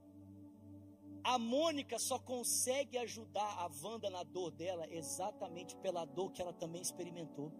[1.23, 6.53] A Mônica só consegue ajudar a Wanda na dor dela exatamente pela dor que ela
[6.53, 7.51] também experimentou.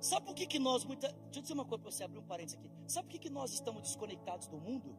[0.00, 1.08] Sabe por que, que nós, muita.
[1.08, 2.70] Deixa eu dizer uma coisa para você abrir um parênteses aqui.
[2.86, 4.96] Sabe por que, que nós estamos desconectados do mundo?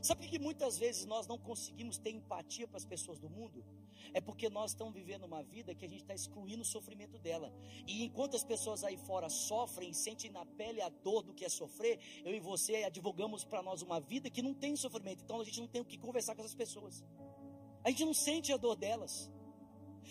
[0.00, 3.64] Sabe por que muitas vezes nós não conseguimos ter empatia para as pessoas do mundo?
[4.12, 7.52] É porque nós estamos vivendo uma vida que a gente está excluindo o sofrimento dela.
[7.86, 11.48] E enquanto as pessoas aí fora sofrem, sentem na pele a dor do que é
[11.48, 15.22] sofrer, eu e você advogamos para nós uma vida que não tem sofrimento.
[15.22, 17.04] Então a gente não tem o que conversar com essas pessoas.
[17.84, 19.30] A gente não sente a dor delas.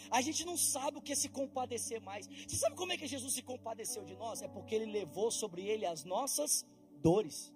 [0.09, 2.27] A gente não sabe o que é se compadecer mais.
[2.27, 4.41] Você sabe como é que Jesus se compadeceu de nós?
[4.41, 6.65] É porque ele levou sobre ele as nossas
[7.01, 7.53] dores.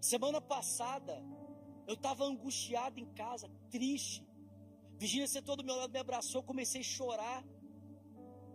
[0.00, 1.22] Semana passada,
[1.86, 4.24] eu estava angustiado em casa, triste.
[4.98, 7.44] Virginia sentou do meu lado, me abraçou, comecei a chorar.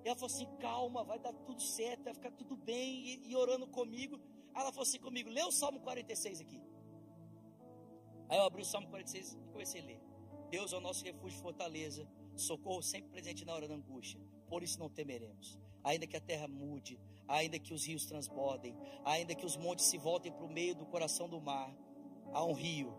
[0.03, 3.05] Ela falou assim: calma, vai dar tudo certo, vai ficar tudo bem.
[3.05, 4.19] E, e orando comigo.
[4.53, 6.61] Aí ela falou assim comigo: lê o Salmo 46 aqui.
[8.29, 10.01] Aí eu abri o Salmo 46 e comecei a ler.
[10.49, 14.19] Deus é o nosso refúgio e fortaleza, socorro sempre presente na hora da angústia.
[14.47, 15.59] Por isso não temeremos.
[15.83, 19.97] Ainda que a terra mude, ainda que os rios transbordem, ainda que os montes se
[19.97, 21.75] voltem para o meio do coração do mar,
[22.33, 22.93] há um rio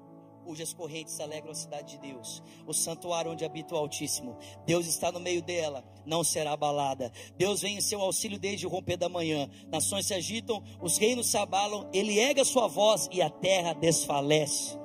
[0.49, 4.39] cujas correntes alegram a cidade de Deus, o santuário onde habita o Altíssimo.
[4.65, 7.13] Deus está no meio dela, não será abalada.
[7.37, 9.47] Deus vem em seu auxílio desde o romper da manhã.
[9.71, 14.79] Nações se agitam, os reinos se abalam, ele erga sua voz e a terra desfalece.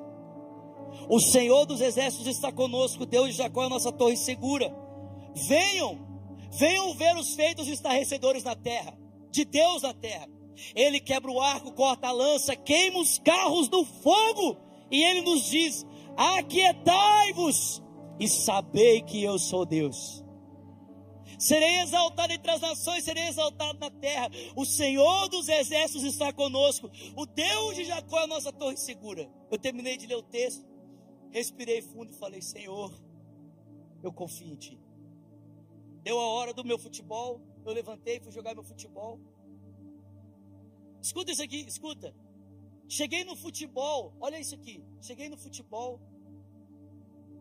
[1.07, 4.69] O Senhor dos exércitos está conosco, Deus de Jacó é a nossa torre segura.
[5.33, 5.97] Venham,
[6.51, 8.97] venham ver os feitos estarrecedores na terra,
[9.31, 10.27] de Deus na terra.
[10.75, 15.45] Ele quebra o arco, corta a lança, queima os carros do fogo e ele nos
[15.45, 17.81] diz: Aquietai-vos
[18.19, 20.23] e sabei que eu sou Deus.
[21.39, 24.29] Serei exaltado entre as nações, serei exaltado na terra.
[24.55, 26.89] O Senhor dos exércitos está conosco.
[27.17, 29.29] O Deus de Jacó é a nossa torre segura.
[29.51, 30.65] Eu terminei de ler o texto,
[31.31, 32.93] respirei fundo e falei: Senhor,
[34.01, 34.79] eu confio em Ti.
[36.03, 39.19] Deu a hora do meu futebol, eu levantei, fui jogar meu futebol.
[41.01, 42.15] Escuta isso aqui, escuta.
[42.87, 44.83] Cheguei no futebol, olha isso aqui.
[45.01, 45.99] Cheguei no futebol,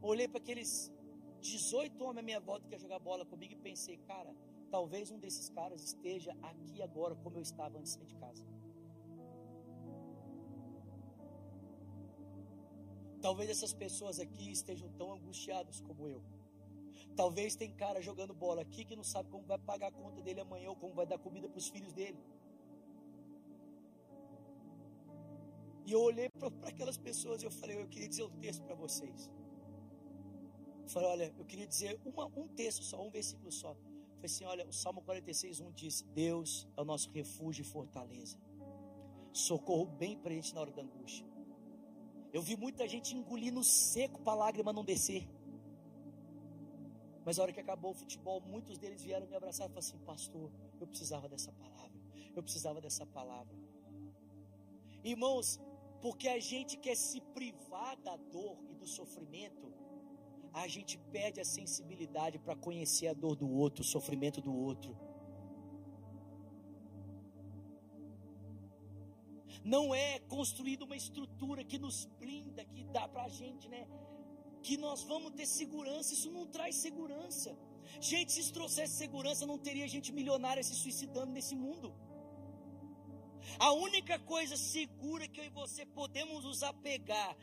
[0.01, 0.93] olhei para aqueles
[1.41, 4.35] 18 homens à minha volta que quer jogar bola comigo e pensei, cara,
[4.71, 8.45] talvez um desses caras esteja aqui agora como eu estava antes de sair de casa.
[13.21, 16.23] Talvez essas pessoas aqui estejam tão angustiadas como eu.
[17.15, 20.41] Talvez tem cara jogando bola aqui que não sabe como vai pagar a conta dele
[20.41, 22.19] amanhã ou como vai dar comida para os filhos dele.
[25.85, 28.75] E eu olhei para aquelas pessoas e eu falei, eu queria dizer um texto para
[28.75, 29.31] vocês.
[30.83, 33.71] Eu falei, olha, eu queria dizer uma, um texto só, um versículo só.
[33.71, 37.65] Eu falei assim, olha, o Salmo 46, 1 diz, Deus é o nosso refúgio e
[37.65, 38.39] fortaleza.
[39.33, 41.27] Socorro bem presente na hora da angústia.
[42.33, 45.29] Eu vi muita gente engolindo seco para a lágrima não descer.
[47.25, 49.99] Mas a hora que acabou o futebol, muitos deles vieram me abraçar e falaram assim,
[49.99, 51.93] pastor, eu precisava dessa palavra.
[52.35, 53.55] Eu precisava dessa palavra.
[55.05, 55.61] Irmãos,
[56.03, 59.73] porque a gente quer se privar da dor e do sofrimento,
[60.53, 64.93] a gente perde a sensibilidade para conhecer a dor do outro, o sofrimento do outro.
[69.65, 73.87] Não é construída uma estrutura que nos blinda, que dá para a gente, né?
[74.61, 76.13] Que nós vamos ter segurança.
[76.15, 77.57] Isso não traz segurança.
[78.01, 81.95] Gente, se isso trouxesse segurança, não teria gente milionária se suicidando nesse mundo.
[83.59, 87.37] A única coisa segura que eu e você podemos nos apegar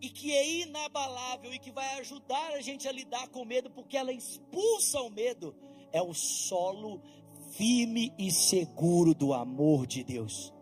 [0.00, 3.70] e que é inabalável e que vai ajudar a gente a lidar com o medo,
[3.70, 5.54] porque ela expulsa o medo,
[5.92, 7.00] é o solo
[7.52, 10.52] firme e seguro do amor de Deus.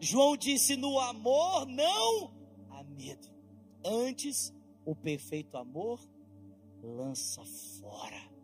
[0.00, 2.32] João disse: no amor não
[2.70, 3.28] há medo,
[3.84, 4.52] antes
[4.84, 6.00] o perfeito amor
[6.82, 7.44] lança
[7.80, 8.36] fora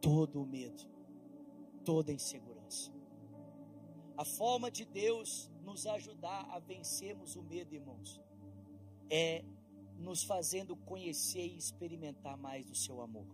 [0.00, 0.82] todo o medo,
[1.82, 2.53] toda a insegurança.
[4.16, 8.20] A forma de Deus nos ajudar a vencermos o medo, irmãos,
[9.10, 9.44] é
[9.98, 13.26] nos fazendo conhecer e experimentar mais do seu amor.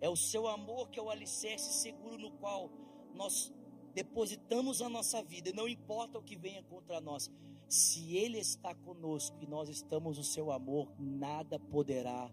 [0.00, 2.70] É o seu amor que é o alicerce seguro no qual
[3.14, 3.52] nós
[3.94, 7.30] depositamos a nossa vida, não importa o que venha contra nós,
[7.68, 12.32] se Ele está conosco e nós estamos no seu amor, nada poderá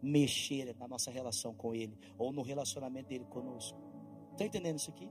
[0.00, 3.78] mexer na nossa relação com Ele ou no relacionamento dele conosco.
[4.32, 5.10] Está entendendo isso aqui?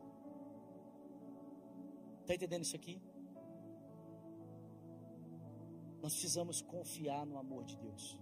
[2.27, 3.01] Está entendendo isso aqui?
[6.01, 8.19] Nós precisamos confiar no amor de Deus.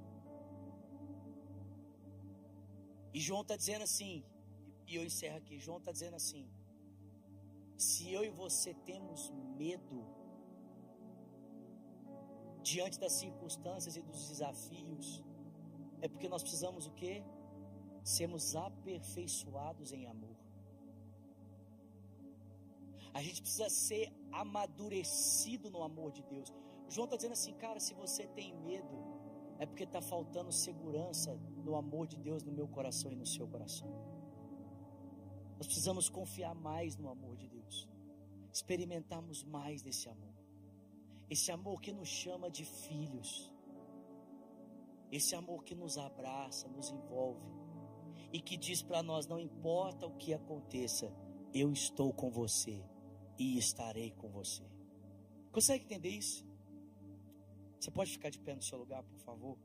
[3.11, 4.23] E João está dizendo assim,
[4.85, 5.57] e eu encerro aqui.
[5.57, 6.47] João está dizendo assim:
[7.75, 10.05] se eu e você temos medo
[12.61, 15.23] diante das circunstâncias e dos desafios,
[15.99, 17.23] é porque nós precisamos o quê?
[18.03, 20.44] Sermos aperfeiçoados em amor.
[23.15, 26.53] A gente precisa ser amadurecido no amor de Deus.
[26.89, 28.97] João está dizendo assim, cara, se você tem medo,
[29.57, 33.47] é porque está faltando segurança no amor de Deus no meu coração e no seu
[33.47, 33.87] coração.
[35.57, 37.87] Nós precisamos confiar mais no amor de Deus,
[38.51, 40.35] experimentarmos mais desse amor,
[41.29, 43.49] esse amor que nos chama de filhos,
[45.09, 47.47] esse amor que nos abraça, nos envolve.
[48.33, 51.09] E que diz para nós: não importa o que aconteça,
[51.53, 52.83] eu estou com você
[53.37, 54.63] e estarei com você.
[55.51, 56.45] Consegue entender isso?
[57.79, 59.57] Você pode ficar de pé no seu lugar, por favor?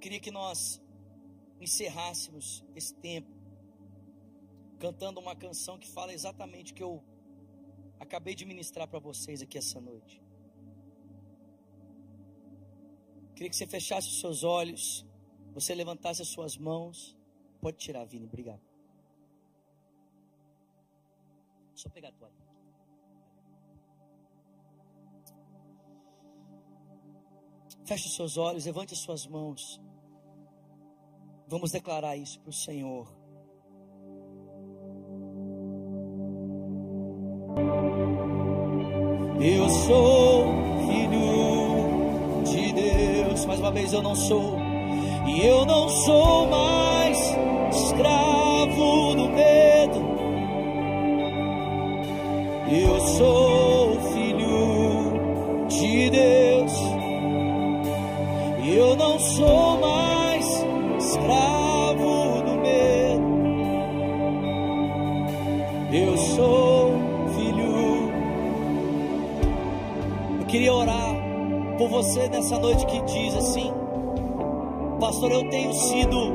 [0.00, 0.82] Queria que nós
[1.60, 3.30] encerrássemos esse tempo
[4.80, 7.04] cantando uma canção que fala exatamente o que eu
[8.02, 10.20] acabei de ministrar para vocês aqui essa noite.
[13.34, 15.06] Queria que você fechasse os seus olhos,
[15.54, 17.16] você levantasse as suas mãos.
[17.60, 18.60] Pode tirar, Vini, obrigado.
[21.74, 22.34] Só pegar a toalha.
[27.84, 29.80] Feche os seus olhos, levante as suas mãos.
[31.46, 33.21] Vamos declarar isso para o Senhor.
[43.82, 43.92] Deus.
[43.92, 44.58] Mais uma vez, eu não sou.
[45.26, 47.18] E eu não sou mais
[47.70, 50.12] escravo do medo.
[52.70, 56.72] Eu sou filho de Deus.
[58.64, 60.46] Eu não sou mais
[60.98, 63.32] escravo do medo.
[65.92, 66.92] Eu sou
[67.36, 68.12] filho.
[70.40, 71.12] Eu queria orar
[71.82, 73.51] por você nessa noite que diz assim:
[75.22, 76.32] Pastor, eu tenho sido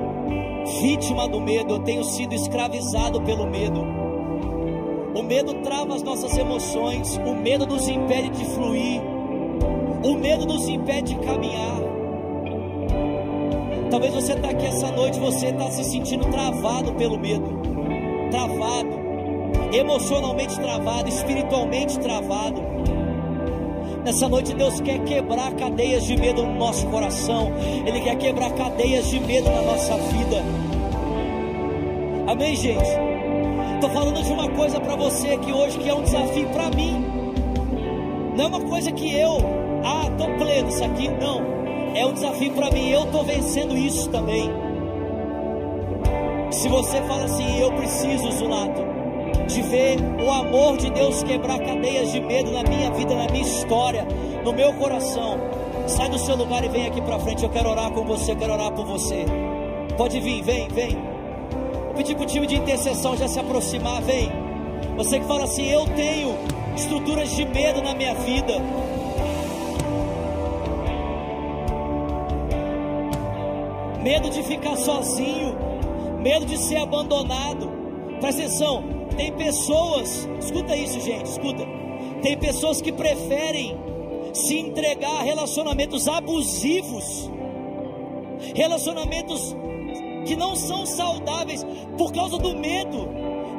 [0.79, 3.81] vítima do medo, eu tenho sido escravizado pelo medo.
[5.13, 9.01] O medo trava as nossas emoções, o medo nos impede de fluir,
[10.05, 11.81] o medo nos impede de caminhar.
[13.91, 17.59] Talvez você está aqui essa noite, você está se sentindo travado pelo medo,
[18.31, 18.97] travado,
[19.73, 22.66] emocionalmente travado, espiritualmente travado.
[24.07, 27.51] Nessa noite Deus quer quebrar cadeias de medo no nosso coração,
[27.85, 30.45] Ele quer quebrar cadeias de medo na nossa vida.
[32.25, 32.87] Amém, gente?
[33.75, 37.05] Estou falando de uma coisa para você aqui hoje que é um desafio para mim.
[38.37, 39.39] Não é uma coisa que eu,
[39.83, 41.41] ah, estou pleno isso aqui, não
[41.93, 42.89] é um desafio para mim.
[42.89, 44.49] Eu estou vencendo isso também.
[46.49, 48.86] Se você fala assim, eu preciso, Zulato,
[49.47, 53.43] de ver o amor de Deus quebrar cadeias de medo na minha vida, na minha
[53.43, 54.05] história,
[54.43, 55.39] no meu coração.
[55.87, 57.43] Sai do seu lugar e vem aqui para frente.
[57.43, 59.25] Eu quero orar com você, quero orar por você.
[59.97, 60.97] Pode vir, vem, vem.
[61.85, 64.31] Vou pedir para o time de intercessão já se aproximar, vem.
[64.97, 66.35] Você que fala assim, eu tenho
[66.75, 68.53] estruturas de medo na minha vida.
[74.07, 75.53] medo de ficar sozinho,
[76.21, 77.69] medo de ser abandonado.
[78.21, 81.65] Presta atenção, tem pessoas, escuta isso, gente, escuta.
[82.21, 83.77] Tem pessoas que preferem
[84.33, 87.29] se entregar a relacionamentos abusivos,
[88.55, 89.55] relacionamentos
[90.25, 91.65] que não são saudáveis
[91.97, 93.09] por causa do medo.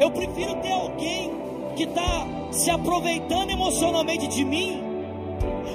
[0.00, 1.30] Eu prefiro ter alguém
[1.76, 4.82] que está se aproveitando emocionalmente de mim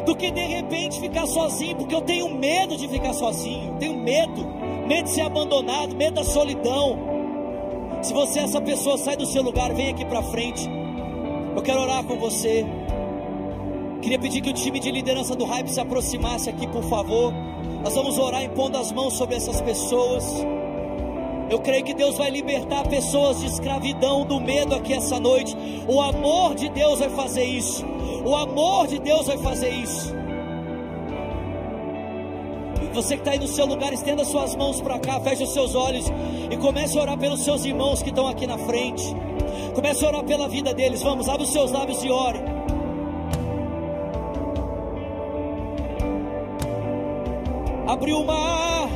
[0.06, 4.64] do que de repente ficar sozinho, porque eu tenho medo de ficar sozinho, tenho medo
[4.84, 7.13] medo de ser abandonado, medo da solidão.
[8.04, 10.70] Se você é essa pessoa, sai do seu lugar, vem aqui para frente.
[11.56, 12.66] Eu quero orar com você.
[14.02, 17.34] Queria pedir que o time de liderança do Hype se aproximasse aqui, por favor.
[17.82, 20.26] Nós vamos orar impondo as mãos sobre essas pessoas.
[21.50, 25.56] Eu creio que Deus vai libertar pessoas de escravidão, do medo aqui essa noite.
[25.88, 27.86] O amor de Deus vai fazer isso.
[28.26, 30.23] O amor de Deus vai fazer isso.
[32.94, 35.74] Você que está aí no seu lugar, estenda suas mãos para cá, feche os seus
[35.74, 36.06] olhos
[36.52, 39.04] e comece a orar pelos seus irmãos que estão aqui na frente.
[39.74, 41.02] Comece a orar pela vida deles.
[41.02, 42.40] Vamos, abre os seus lábios e ore.
[47.88, 48.90] Abriu o mar,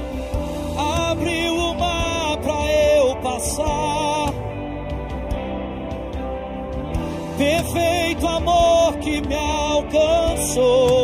[1.09, 4.33] abriu o mar para eu passar.
[7.37, 10.96] Perfeito amor que me alcançou,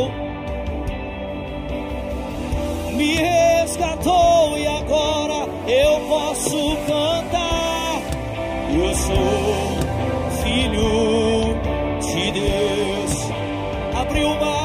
[10.43, 11.55] filho
[12.01, 13.31] de Deus.
[13.95, 14.63] Abriu o mar.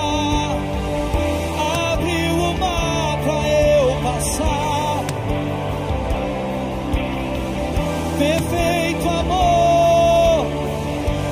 [8.19, 10.47] perfeito amor.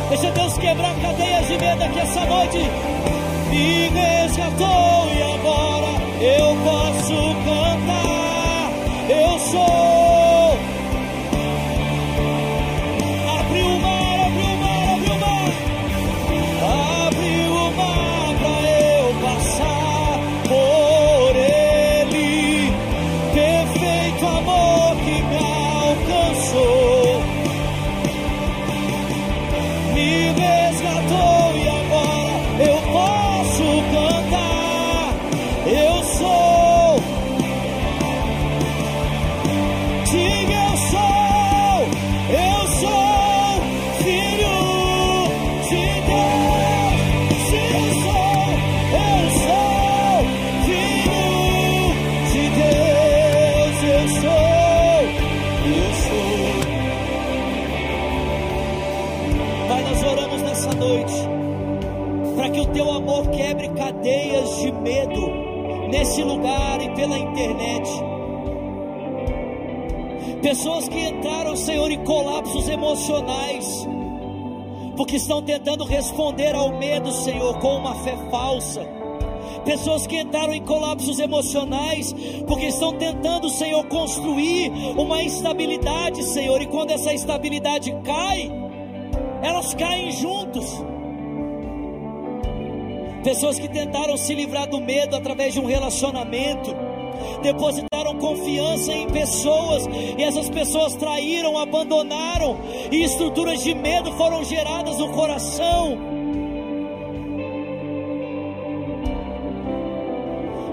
[0.09, 2.59] Deixa Deus quebrar cadeias de medo aqui essa noite.
[3.51, 3.91] Me
[64.07, 65.29] cadeias de medo
[65.91, 67.91] nesse lugar e pela internet.
[70.41, 73.89] Pessoas que entraram, Senhor, em colapsos emocionais,
[74.97, 78.87] porque estão tentando responder ao medo, Senhor, com uma fé falsa.
[79.65, 82.15] Pessoas que entraram em colapsos emocionais,
[82.47, 88.53] porque estão tentando, Senhor, construir uma estabilidade, Senhor, e quando essa estabilidade cai,
[89.43, 90.85] elas caem juntos.
[93.27, 96.73] Pessoas que tentaram se livrar do medo através de um relacionamento,
[97.43, 99.85] depositaram confiança em pessoas
[100.17, 102.57] e essas pessoas traíram, abandonaram,
[102.93, 105.99] e estruturas de medo foram geradas no coração.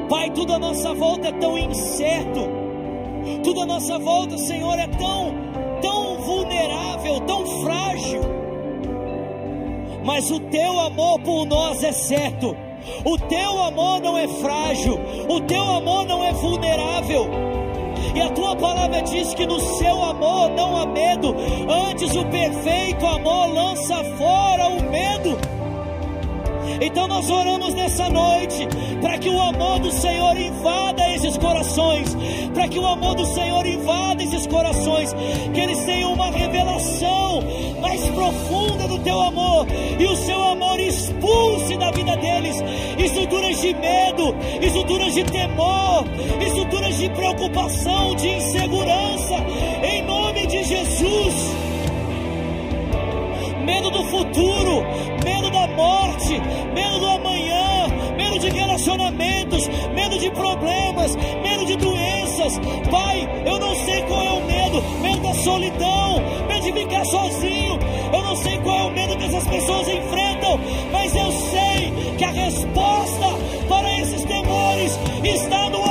[0.08, 2.48] Pai, tudo à nossa volta é tão incerto,
[3.44, 5.33] tudo à nossa volta, Senhor, é tão,
[10.04, 12.56] Mas o teu amor por nós é certo.
[13.06, 15.00] O teu amor não é frágil,
[15.30, 17.30] o teu amor não é vulnerável.
[18.14, 21.34] E a tua palavra diz que no seu amor não há medo,
[21.90, 25.53] antes o perfeito amor lança fora o medo.
[26.82, 28.68] Então nós oramos nessa noite
[29.02, 32.16] para que o amor do Senhor invada esses corações,
[32.54, 35.14] para que o amor do Senhor invada esses corações,
[35.54, 37.42] que eles tenham uma revelação
[37.82, 39.68] mais profunda do teu amor
[40.00, 42.62] e o seu amor expulse da vida deles
[42.98, 46.06] estruturas de medo, estruturas de temor,
[46.46, 49.36] estruturas de preocupação, de insegurança,
[49.84, 51.34] em nome de Jesus.
[53.66, 54.84] Medo do futuro,
[55.24, 56.40] medo da morte,
[56.74, 62.60] medo do amanhã, medo de relacionamentos, medo de problemas, medo de doenças.
[62.90, 67.80] Pai, eu não sei qual é o medo, medo da solidão, medo de ficar sozinho.
[68.14, 70.60] Eu não sei qual é o medo que essas pessoas enfrentam,
[70.92, 73.26] mas eu sei que a resposta
[73.68, 75.83] para esses temores está no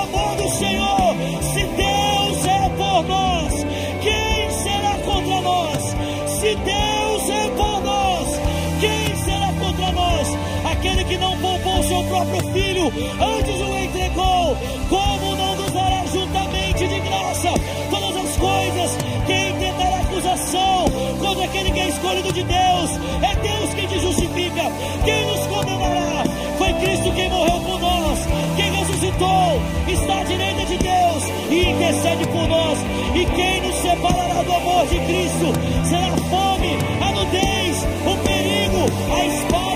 [11.23, 12.87] não poupou seu próprio filho,
[13.21, 14.57] antes o entregou,
[14.89, 17.49] como não nos dará juntamente de graça
[17.91, 18.99] todas as coisas?
[19.27, 20.87] Quem tentará acusação
[21.21, 22.91] contra aquele que é escolhido de Deus?
[23.23, 24.63] É Deus quem te justifica.
[25.05, 26.25] Quem nos condenará?
[26.59, 28.19] Foi Cristo quem morreu por nós,
[28.57, 32.79] quem ressuscitou, está à direita de Deus e intercede por nós.
[33.15, 35.53] E quem nos separará do amor de Cristo?
[35.89, 39.72] Será a fome, a nudez, o perigo, a espada,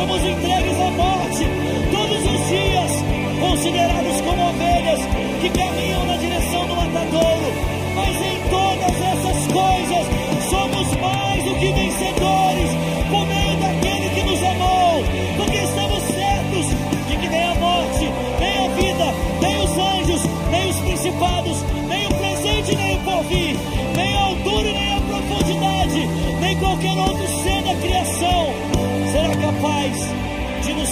[0.00, 1.46] somos entregues à morte,
[1.90, 2.90] todos os dias
[3.38, 5.00] considerados como ovelhas
[5.42, 5.79] que caminham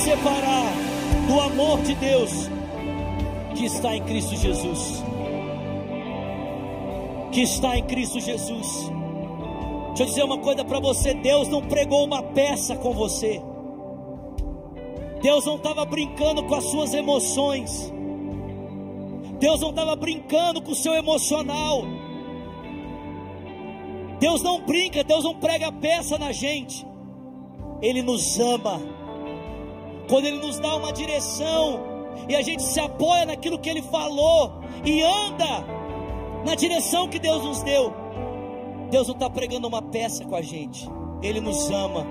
[0.09, 0.73] separar
[1.27, 2.49] do amor de Deus
[3.55, 5.05] que está em Cristo Jesus.
[7.31, 8.91] Que está em Cristo Jesus.
[9.89, 13.43] Deixa eu dizer uma coisa para você: Deus não pregou uma peça com você.
[15.21, 17.93] Deus não estava brincando com as suas emoções.
[19.39, 21.83] Deus não estava brincando com o seu emocional.
[24.19, 26.87] Deus não brinca, Deus não prega peça na gente.
[27.83, 28.81] Ele nos ama.
[30.09, 31.81] Quando Ele nos dá uma direção
[32.29, 35.65] e a gente se apoia naquilo que Ele falou e anda
[36.45, 37.93] na direção que Deus nos deu.
[38.91, 40.89] Deus não está pregando uma peça com a gente.
[41.23, 42.07] Ele nos ama.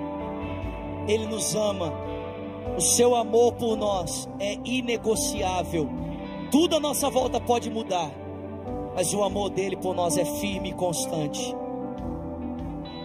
[1.08, 1.92] Ele nos ama.
[2.76, 5.88] O seu amor por nós é inegociável.
[6.50, 8.10] Tudo à nossa volta pode mudar,
[8.94, 11.54] mas o amor dele por nós é firme e constante.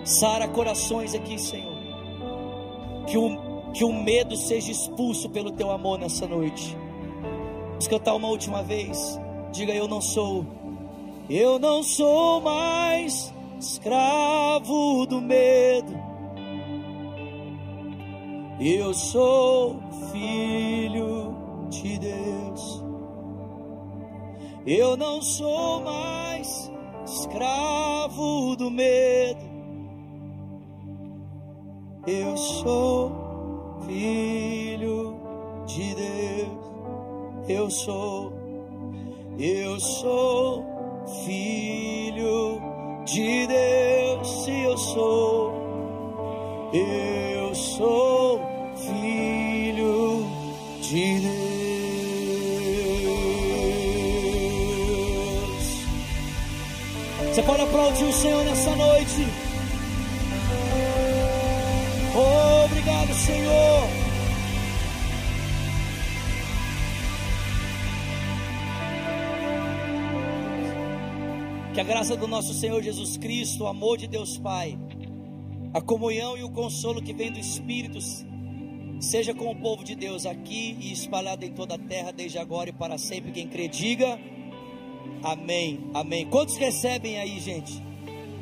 [0.03, 1.73] Sara corações aqui, Senhor.
[3.07, 6.77] Que o, que o medo seja expulso pelo teu amor nessa noite.
[7.69, 9.19] Vamos cantar uma última vez.
[9.51, 10.45] Diga: Eu não sou,
[11.29, 15.93] eu não sou mais escravo do medo.
[18.59, 21.35] Eu sou filho
[21.69, 22.83] de Deus.
[24.65, 26.71] Eu não sou mais
[27.05, 29.41] escravo do medo.
[32.05, 33.22] Eu sou
[33.85, 35.15] filho
[35.65, 36.63] de Deus.
[37.47, 38.33] Eu sou,
[39.37, 40.65] eu sou
[41.25, 42.61] filho
[43.05, 44.43] de Deus.
[44.43, 45.53] Se eu sou,
[46.73, 48.39] eu sou
[48.75, 50.25] filho
[50.81, 51.43] de Deus.
[57.33, 59.52] Você pode aplaudir o Senhor nessa noite.
[62.15, 63.89] Obrigado, Senhor.
[71.73, 74.77] Que a graça do nosso Senhor Jesus Cristo, o amor de Deus Pai,
[75.73, 77.97] a comunhão e o consolo que vem do Espírito,
[78.99, 82.69] seja com o povo de Deus aqui e espalhado em toda a terra, desde agora
[82.69, 83.31] e para sempre.
[83.31, 84.19] Quem crê, diga
[85.23, 85.89] amém.
[85.95, 86.27] Amém.
[86.27, 87.81] Quantos recebem aí, gente?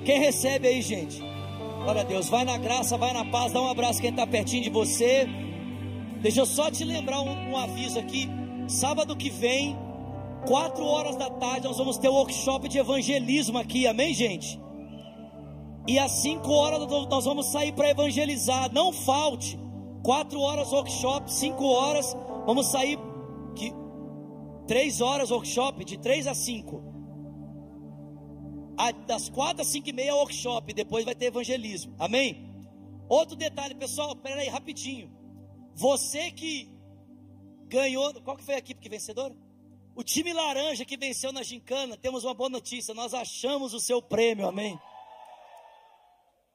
[0.03, 1.30] Quem recebe aí, gente?
[1.83, 2.29] Glória a Deus.
[2.29, 3.51] Vai na graça, vai na paz.
[3.51, 5.27] Dá um abraço quem está pertinho de você.
[6.21, 8.29] Deixa eu só te lembrar um, um aviso aqui.
[8.67, 9.75] Sábado que vem,
[10.47, 13.87] 4 horas da tarde, nós vamos ter um workshop de evangelismo aqui.
[13.87, 14.59] Amém, gente?
[15.87, 18.71] E às 5 horas nós vamos sair para evangelizar.
[18.71, 19.59] Não falte.
[20.03, 22.15] 4 horas workshop, 5 horas.
[22.45, 22.99] Vamos sair.
[23.55, 23.73] Que,
[24.67, 26.90] 3 horas workshop, de 3 a 5
[29.05, 32.49] das quatro às cinco e meia workshop, depois vai ter evangelismo, amém?
[33.07, 35.11] Outro detalhe, pessoal, pera aí, rapidinho.
[35.75, 36.69] Você que
[37.67, 39.35] ganhou, qual que foi a equipe que vencedora?
[39.93, 44.01] O time laranja que venceu na gincana, temos uma boa notícia, nós achamos o seu
[44.01, 44.79] prêmio, amém?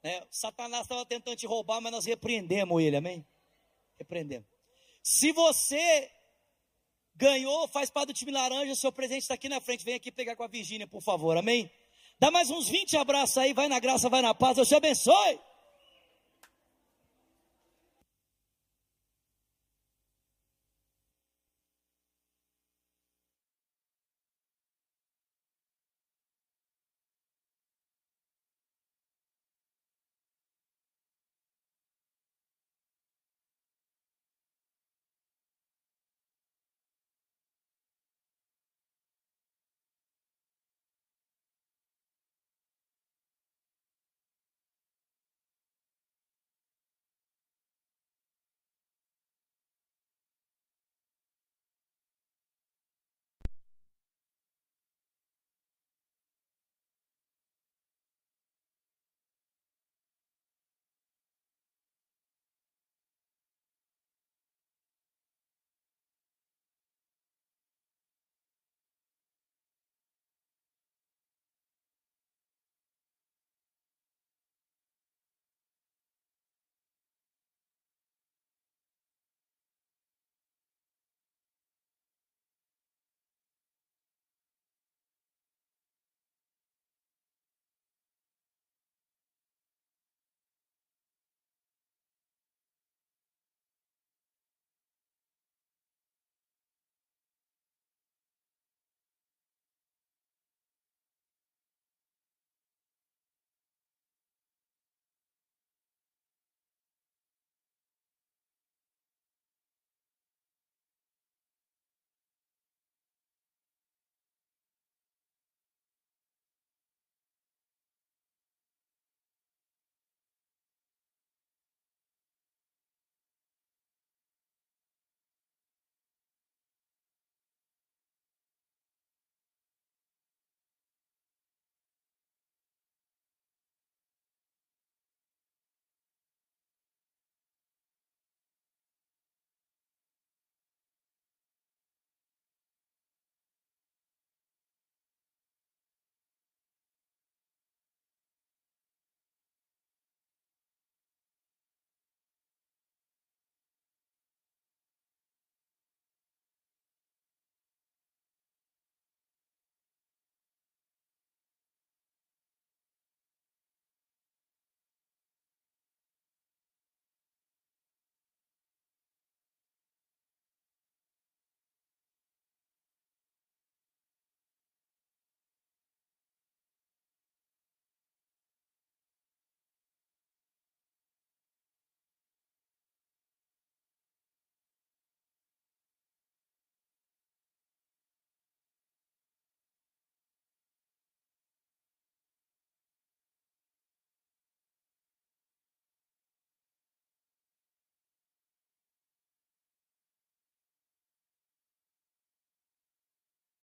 [0.03, 3.27] É, Satanás estava tentando te roubar, mas nós repreendemos ele, amém?
[3.99, 4.49] Repreendemos.
[5.03, 6.11] Se você
[7.14, 10.37] ganhou, faz parte do time laranja, seu presente está aqui na frente, vem aqui pegar
[10.37, 11.70] com a Virgínia, por favor, amém?
[12.18, 15.38] Dá mais uns 20 abraços aí, vai na graça, vai na paz, Deus te abençoe.